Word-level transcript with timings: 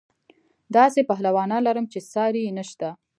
داسې 0.75 0.99
پهلوانان 1.09 1.61
لرم 1.67 1.85
چې 1.93 1.99
ساری 2.11 2.41
یې 2.47 2.51
نشته. 2.59 2.89